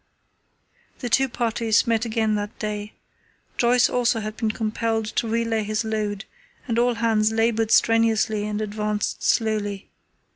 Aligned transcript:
The 0.97 1.09
two 1.09 1.29
parties 1.29 1.85
met 1.85 2.05
again 2.05 2.33
that 2.33 2.57
day. 2.57 2.93
Joyce 3.55 3.87
also 3.87 4.19
had 4.19 4.35
been 4.35 4.49
compelled 4.49 5.05
to 5.17 5.27
relay 5.27 5.61
his 5.61 5.85
load, 5.85 6.25
and 6.67 6.79
all 6.79 6.95
hands 6.95 7.31
laboured 7.31 7.69
strenuously 7.69 8.47
and 8.47 8.61
advanced 8.61 9.21
slowly. 9.21 9.91